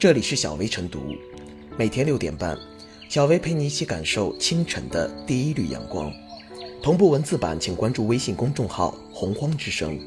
[0.00, 1.14] 这里是小薇晨读，
[1.76, 2.58] 每天六点半，
[3.10, 6.10] 小薇陪你一起感受清晨的第一缕阳光。
[6.82, 10.00] 同步文字版，请关注微信公众号“洪荒之声”。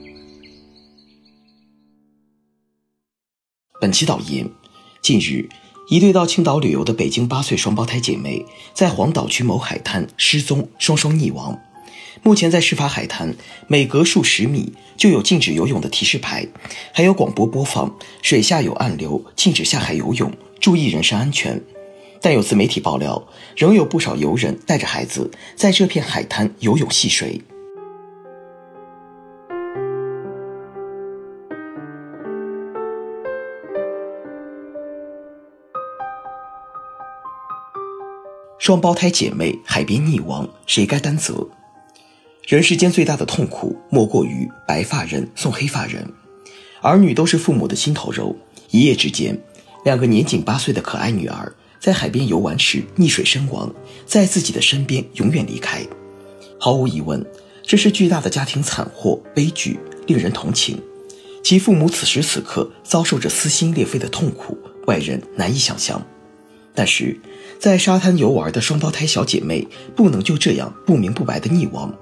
[3.79, 4.49] 本期导言：
[5.03, 5.47] 近日，
[5.87, 11.55] 一对到青岛旅游的北京八岁双胞胎姐妹在黄岛区某海滩失踪，双双溺亡。
[12.25, 13.35] 目前在事发海滩，
[13.67, 16.47] 每隔数十米就有禁止游泳的提示牌，
[16.93, 20.31] 还有广播播放水下有暗流，禁止下海游泳，
[20.61, 21.61] 注意人身安全。
[22.21, 27.41] 但有自媒体爆料，仍有不少游人带着孩子在这片海滩游泳戏水。
[38.57, 41.45] 双胞胎姐妹海边溺亡，谁该担责？
[42.45, 46.05] 人世间最大的痛苦，莫过于白发人送黑发人。
[46.81, 48.35] 儿女都是父母的心头肉，
[48.69, 49.39] 一夜之间，
[49.85, 53.73] 两个年仅八岁的可爱女儿在海边游玩时溺水身亡，
[54.05, 55.81] 在自己的身边永远离开。
[56.59, 57.25] 毫无疑问，
[57.61, 60.77] 这是巨大的家庭惨祸悲剧，令人同情。
[61.41, 64.57] 其父母此时此刻遭受着撕心裂肺的痛苦，
[64.87, 66.05] 外人难以想象。
[66.75, 67.17] 但是，
[67.57, 71.93] 在沙滩游玩的双胞胎小姐妹不能就这样不明不白的溺亡。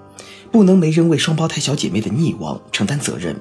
[0.51, 3.39] 不能没人为双胞胎小姐妹的溺亡承担责任，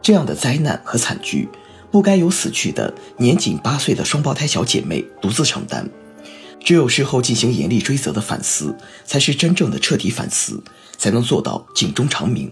[0.00, 1.48] 这样的灾难和惨剧，
[1.90, 5.88] 不该由死去的年仅八岁的双胞胎小姐妹独自承担。
[6.64, 10.62] 只有事后进行严厉追责的反思，才是真正的彻底反思，
[10.96, 12.50] 才能做到警钟长鸣。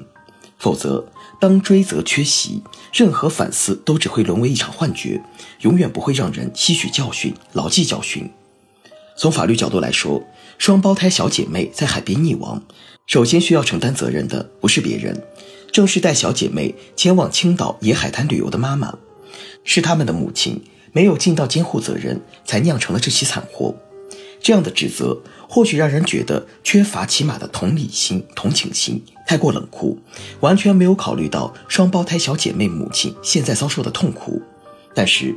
[0.57, 1.05] 否则，
[1.41, 5.21] 当追责缺席，任何反思都只会沦为一场幻觉，
[5.61, 8.31] 永远不会让人吸取教训、牢记教训。
[9.17, 10.23] 从法律角度来说，
[10.59, 12.63] 双胞胎小姐妹在海边溺亡。
[13.07, 15.23] 首先需要承担责任的不是别人，
[15.71, 18.97] 正是带小姐妹前往青岛野海滩旅游的妈妈，
[19.63, 23.75] 是他们的母亲没有尽到监护责任，才酿成了这起惨祸。
[24.41, 29.99] 这样的指责或许让人觉得缺乏起码的同理心、同情心，太过冷酷，
[30.41, 34.43] 完全没有考虑到双胞胎小姐妹母亲现在遭受的痛苦。
[34.95, 35.35] 但是，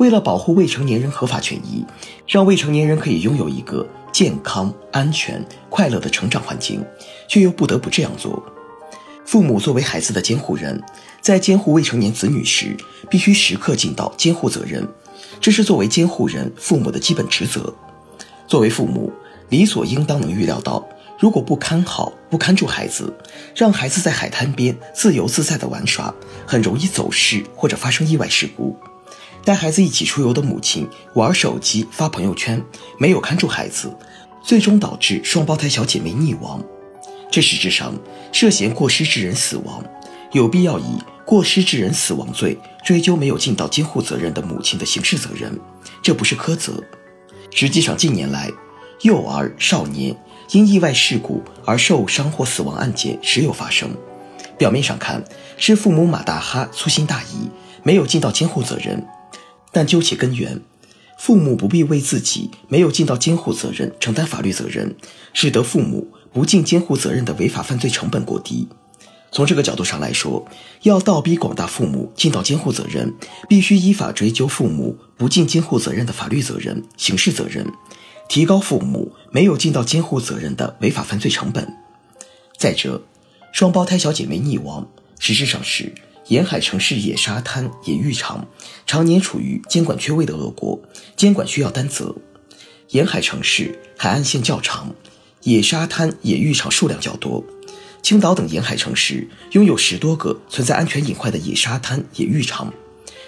[0.00, 1.84] 为了保护未成年人合法权益，
[2.26, 3.86] 让未成年人可以拥有一个。
[4.10, 6.84] 健康、安全、快乐的成长环境，
[7.28, 8.42] 却又不得不这样做。
[9.24, 10.82] 父母作为孩子的监护人，
[11.20, 12.76] 在监护未成年子女时，
[13.08, 14.86] 必须时刻尽到监护责任，
[15.40, 17.72] 这是作为监护人父母的基本职责。
[18.48, 19.12] 作为父母，
[19.50, 20.84] 理所应当能预料到，
[21.18, 23.14] 如果不看好、不看住孩子，
[23.54, 26.12] 让孩子在海滩边自由自在的玩耍，
[26.46, 28.76] 很容易走失或者发生意外事故。
[29.44, 32.62] 带孩子一起出游的母亲玩手机发朋友圈，
[32.98, 33.92] 没有看住孩子，
[34.42, 36.62] 最终导致双胞胎小姐妹溺亡。
[37.30, 37.94] 这实质上
[38.32, 39.82] 涉嫌过失致人死亡，
[40.32, 45.58] 有必要以过失致人死亡罪追究没有尽到监护责任的母亲的刑事责任。
[46.02, 46.82] 这不是苛责。
[47.52, 48.50] 实际上，近年来
[49.02, 50.14] 幼儿、少年
[50.50, 53.90] 因意外事故而受伤或死亡案件时有发生。
[54.58, 55.24] 表面上看
[55.56, 57.48] 是父母马大哈粗心大意，
[57.82, 59.06] 没有尽到监护责任。
[59.72, 60.60] 但究其根源，
[61.18, 64.96] 父母不必为自己没有尽到监护责任承担法律责任，
[65.32, 68.68] 使得父母不尽监护责任的违法犯罪成本过低。
[69.32, 70.44] 从这个角度上来说，
[70.82, 73.14] 要倒逼广大父母尽到监护责任，
[73.48, 77.64] 必须依法追究父母不尽监护责任的法律责任、刑事责任，
[78.28, 81.72] 提高父母没有尽到监护责任的违法犯罪成本。
[82.58, 83.04] 再者，
[83.52, 84.88] 双胞胎小姐妹溺亡，
[85.20, 85.94] 实质上是。
[86.30, 88.46] 沿海城市野沙滩、野浴场
[88.86, 90.80] 常年处于监管缺位的恶果，
[91.16, 92.14] 监管需要担责。
[92.90, 94.94] 沿海城市海岸线较长，
[95.42, 97.44] 野沙滩、野浴场数量较多。
[98.00, 102.72] 青岛等沿海城市拥有十多个存在安全隐患的野沙滩、野浴场，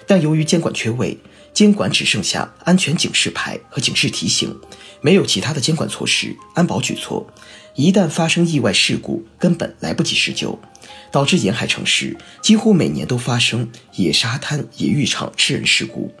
[0.07, 1.17] 但由于监管缺位，
[1.53, 4.57] 监管只剩下安全警示牌和警示提醒，
[5.01, 7.27] 没有其他的监管措施、安保举措。
[7.75, 10.57] 一旦发生意外事故，根本来不及施救。
[11.13, 16.11] 导致沿海城市几乎每年都发生野沙滩、野浴场吃人事故。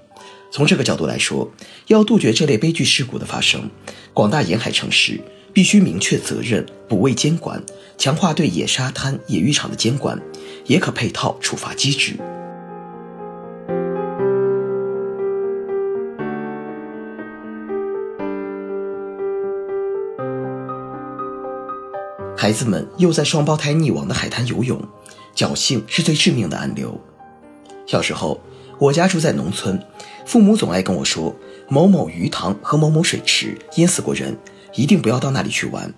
[0.51, 1.51] 从这个角度来说，
[1.87, 3.67] 要杜绝这类悲剧事故的发生，
[4.13, 5.19] 广大沿海城市
[5.51, 7.59] 必须明确责任、补位监管，
[7.97, 10.21] 强化对野沙滩、野浴场的监管，
[10.67, 12.13] 也可配套处罚机制。
[22.43, 24.77] 孩子们又在双胞胎溺亡的海滩游泳，
[25.33, 26.99] 侥幸是最致命的暗流。
[27.87, 28.37] 小时候，
[28.79, 29.81] 我家住在农村，
[30.25, 31.33] 父母总爱跟我说，
[31.69, 34.37] 某某鱼塘和某某水池淹死过人，
[34.75, 35.93] 一定不要到那里去玩。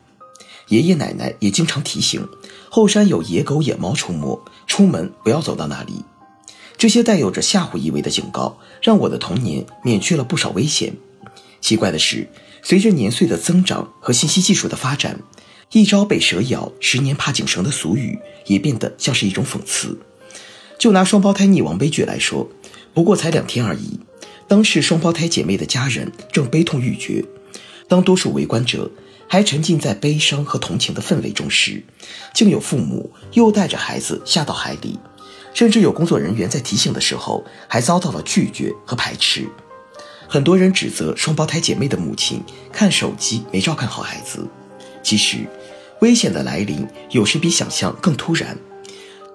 [0.68, 2.24] 爷爷奶奶也经常提醒，
[2.70, 6.06] 后山有野狗野猫出没，出门不要走到那里。
[6.78, 10.94] 这些带有着吓唬意味的警告，让我的童年免去了不少危险。
[11.60, 12.30] 奇怪的是，
[12.62, 15.22] 随着年岁的增长和信息技术的发展，
[15.76, 20.00] 一朝被蛇咬，十年怕井绳的俗语也变得像是一种讽刺。
[20.80, 22.50] 就拿双胞胎溺亡悲剧来说，
[22.94, 24.00] 不过才两天而已。
[24.48, 27.26] 当时双胞胎姐妹的家人正悲痛欲绝，
[27.90, 28.90] 当多数围观者
[29.28, 31.84] 还沉浸在悲伤和同情的氛围中时，
[32.34, 34.98] 竟有父母又带着孩子下到海里，
[35.54, 39.46] 甚至有工作人员在提醒的时候还遭到了拒绝和排斥。
[40.26, 42.42] 很多人指责双胞胎姐妹的母亲
[42.72, 44.48] 看手机没照看好孩子，
[45.04, 45.40] 其实，
[46.02, 48.58] 危险的来临有时比想象更突然。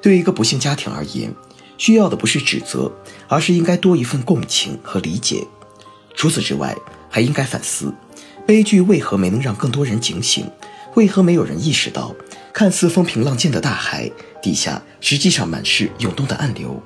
[0.02, 1.34] 对一个不幸家庭而言，
[1.76, 2.90] 需要的不是指责，
[3.28, 5.46] 而是应该多一份共情和理解。
[6.14, 6.76] 除此之外，
[7.08, 7.92] 还应该反思，
[8.46, 10.46] 悲剧为何没能让更多人警醒？
[10.96, 12.14] 为何没有人意识到，
[12.52, 14.10] 看似风平浪静的大海
[14.42, 16.82] 底下，实际上满是涌动的暗流？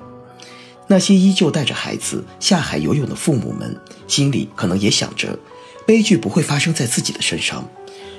[0.87, 3.75] 那些依旧带着孩子下海游泳的父母们，
[4.07, 5.39] 心里可能也想着，
[5.87, 7.67] 悲剧不会发生在自己的身上。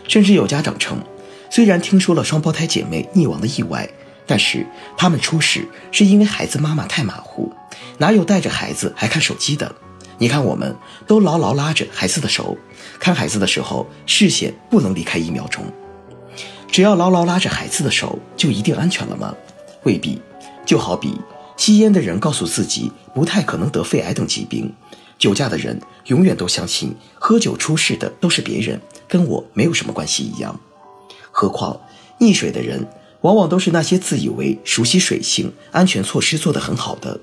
[0.09, 1.01] 甚至有家长称，
[1.51, 3.89] 虽然听说了双胞胎姐妹溺亡的意外。
[4.29, 4.67] 但是
[4.99, 7.53] 他们出事是因为孩子妈妈太马虎，
[7.99, 9.73] 哪有带着孩子还看手机的？
[10.19, 10.75] 你看，我们
[11.07, 12.59] 都牢牢拉着孩子的手，
[12.99, 15.65] 看孩子的时候视线不能离开一秒钟。
[16.69, 19.33] 只要牢牢拉着孩子的手，就一定安全了吗？
[19.85, 20.21] 未必。
[20.65, 21.17] 就好比
[21.57, 24.75] 吸烟的人告诉自己不太可能得肺癌等疾病，
[25.17, 30.59] 酒驾的人永远都相信喝酒出事的都是别人，跟我没有什么关系一样。
[31.39, 31.79] 何况
[32.19, 32.89] 溺水的人。
[33.23, 37.19] 往往都是那些自以为熟悉水性、安全措施做得很好的。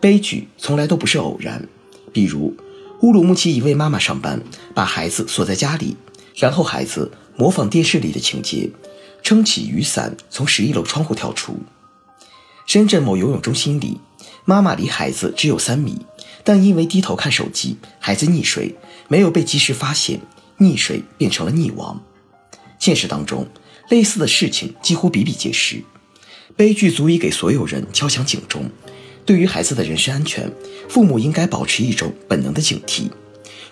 [0.00, 1.68] 悲剧从来都不是偶然。
[2.12, 2.56] 比如，
[3.00, 4.40] 乌鲁木齐一位妈妈上班，
[4.72, 5.96] 把孩子锁在家里，
[6.36, 8.70] 然后孩子模仿电视里的情节，
[9.22, 11.56] 撑起雨伞从十一楼窗户跳出。
[12.66, 13.98] 深圳某游泳中心里，
[14.44, 16.06] 妈妈离孩子只有三米，
[16.44, 18.76] 但因为低头看手机，孩子溺水，
[19.08, 20.20] 没有被及时发现，
[20.58, 22.00] 溺水变成了溺亡。
[22.78, 23.46] 现实当中。
[23.88, 25.80] 类似的事情几乎比比皆是，
[26.56, 28.68] 悲剧足以给所有人敲响警钟。
[29.24, 30.50] 对于孩子的人身安全，
[30.88, 33.08] 父母应该保持一种本能的警惕。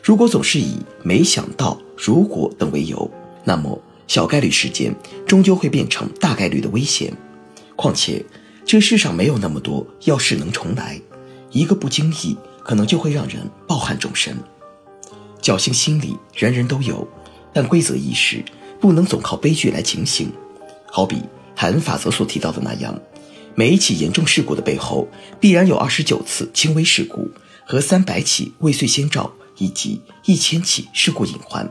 [0.02, 3.10] 如果总是以“没想到”“如果”等为由，
[3.42, 4.94] 那么小概率事件
[5.26, 7.12] 终究会变成大概率的危险。
[7.74, 8.24] 况且，
[8.64, 11.00] 这世上没有那么多“要是能重来”，
[11.50, 14.36] 一个不经意，可能就会让人抱憾终身。
[15.42, 17.08] 侥幸心理人人都有，
[17.52, 18.44] 但规则意识。
[18.84, 20.30] 不能总靠悲剧来警醒，
[20.92, 21.22] 好比
[21.56, 23.00] 海恩法则所提到的那样，
[23.54, 25.08] 每一起严重事故的背后，
[25.40, 27.30] 必然有二十九次轻微事故
[27.64, 31.66] 和三百起未遂先兆，以及一千起事故隐患。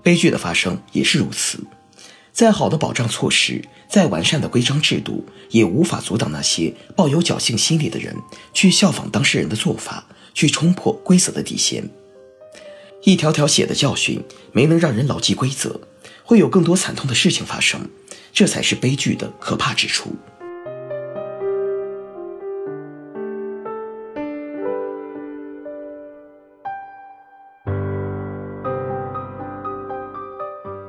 [0.00, 1.58] 悲剧的发生也是如此。
[2.32, 3.60] 再好的保障措施，
[3.90, 8.14] 再完善的规章制度，也无法阻挡那些抱有侥幸心理的人
[8.54, 11.90] 去效仿当事人的做法，去冲破规则的底线。
[13.02, 15.80] 一条条血的教训，没能让人牢记规则。
[16.28, 17.88] 会有更多惨痛的事情发生，
[18.34, 20.14] 这才是悲剧的可怕之处。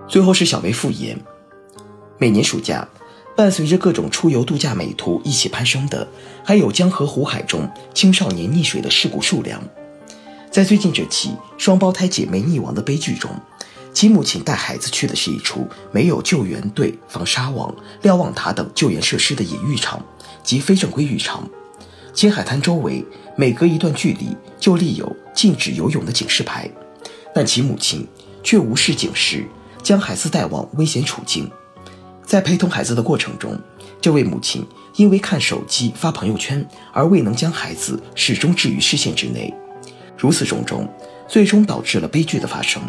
[0.09, 1.17] 最后是小薇复言，
[2.17, 2.85] 每年暑假，
[3.37, 6.05] 伴随着各种出游度假美图一起攀升的，
[6.43, 9.63] 还有江河湖海中青少年溺水的事故数量。
[10.51, 13.31] 在最近这起双胞胎姐妹溺亡的悲剧中。
[13.99, 20.01] 其母亲带孩子去的是一处没有救援队、防沙网、瞭望塔等救援设施的野浴场
[20.41, 21.45] 及非正规浴场，
[22.13, 23.03] 其海滩周围
[23.35, 26.71] 每隔一段距离就立有禁止游泳的警示牌，
[27.35, 28.07] 但其母亲
[28.41, 29.45] 却无视警示，
[29.83, 31.51] 将孩子带往危险处境。
[32.25, 33.59] 在陪同孩子的过程中，
[33.99, 34.65] 这位母亲
[34.95, 39.53] 因为看手机发朋友圈而未能将孩子始终置于视线之内，
[40.17, 40.87] 如此种种，
[41.27, 42.81] 最终导致了悲剧的发生。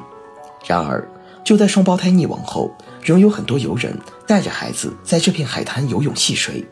[0.67, 1.07] 然而，
[1.45, 2.71] 就在双胞胎溺亡后，
[3.03, 6.65] 仍有很多游人带着孩子在这片海滩游泳戏水。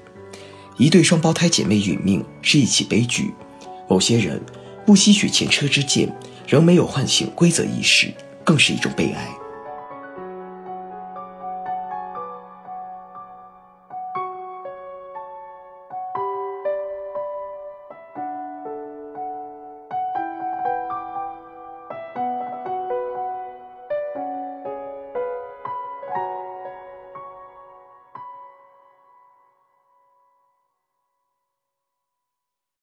[0.76, 3.34] 一对双胞胎姐妹殒命是一起悲剧，
[3.88, 4.40] 某些人
[4.86, 6.08] 不吸取前车之鉴，
[6.46, 8.12] 仍没有唤醒规则意识，
[8.44, 9.28] 更是一种悲哀。